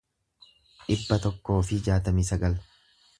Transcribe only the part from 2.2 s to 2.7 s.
sagal